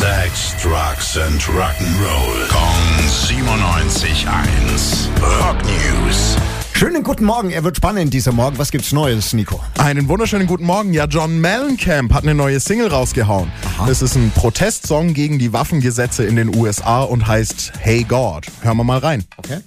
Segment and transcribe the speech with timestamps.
[0.00, 2.48] Sex, Drugs and Rock'n'Roll.
[2.48, 2.96] Kong
[3.28, 5.10] 97.1.
[5.20, 6.38] Rock News.
[6.72, 8.56] Schönen guten Morgen, er wird spannend dieser Morgen.
[8.56, 9.60] Was gibt's Neues, Nico?
[9.76, 10.94] Einen wunderschönen guten Morgen.
[10.94, 13.52] Ja, John Mellencamp hat eine neue Single rausgehauen.
[13.90, 18.46] Es ist ein Protestsong gegen die Waffengesetze in den USA und heißt Hey God.
[18.62, 19.24] Hören wir mal rein.
[19.36, 19.58] Okay.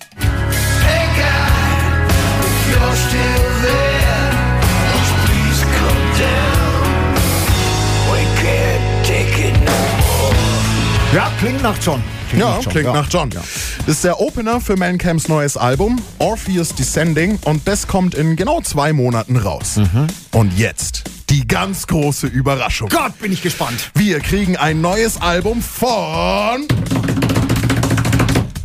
[11.44, 12.02] Klingt nach John.
[12.32, 12.72] Ja, nach John.
[12.72, 13.32] klingt nach John.
[13.32, 13.42] Ja.
[13.86, 18.62] Das ist der Opener für Mellenkamps neues Album, Orpheus Descending, und das kommt in genau
[18.62, 19.76] zwei Monaten raus.
[19.76, 20.08] Mhm.
[20.32, 22.88] Und jetzt die ganz große Überraschung.
[22.88, 23.92] Gott, bin ich gespannt.
[23.94, 26.66] Wir kriegen ein neues Album von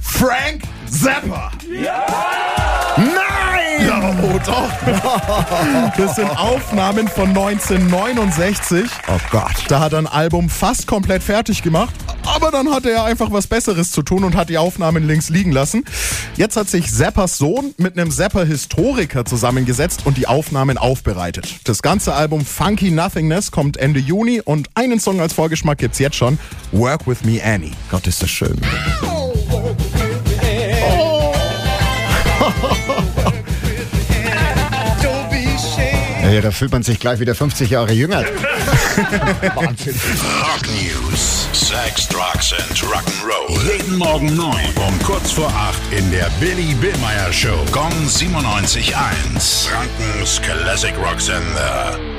[0.01, 1.51] Frank Zappa.
[2.97, 3.87] Nein!
[3.87, 4.71] Ja, oh doch.
[5.97, 8.85] Das sind Aufnahmen von 1969.
[9.09, 9.51] Oh Gott.
[9.69, 11.95] Da hat er ein Album fast komplett fertig gemacht,
[12.41, 15.51] aber dann hatte er einfach was Besseres zu tun und hat die Aufnahmen links liegen
[15.51, 15.85] lassen.
[16.37, 21.57] Jetzt hat sich Zappas Sohn mit einem Zappa-Historiker zusammengesetzt und die Aufnahmen aufbereitet.
[21.65, 26.15] Das ganze Album Funky Nothingness kommt Ende Juni und einen Song als Vorgeschmack gibt's jetzt
[26.15, 26.39] schon,
[26.71, 27.73] Work With Me Annie.
[27.91, 28.57] Gott, ist das schön.
[36.33, 38.23] Ja, da fühlt man sich gleich wieder 50 Jahre jünger.
[39.57, 39.95] Wahnsinn.
[40.45, 41.38] Rock News.
[41.69, 43.55] Sex, Drugs and Rock'n'Roll.
[43.63, 47.63] Jeden Morgen 9 um kurz vor 8 in der Billy Billmeyer Show.
[47.73, 49.69] Gong 97.1.
[49.69, 52.18] Frankens Classic Rock Sender.